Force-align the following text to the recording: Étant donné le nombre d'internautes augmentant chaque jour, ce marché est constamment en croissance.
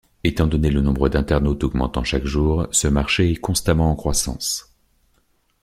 Étant 0.23 0.47
donné 0.47 0.71
le 0.71 0.81
nombre 0.81 1.09
d'internautes 1.09 1.63
augmentant 1.63 2.03
chaque 2.03 2.25
jour, 2.25 2.65
ce 2.71 2.87
marché 2.87 3.31
est 3.33 3.35
constamment 3.35 3.91
en 3.91 3.95
croissance. 3.95 4.73